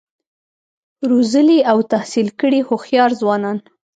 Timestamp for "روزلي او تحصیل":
1.09-2.27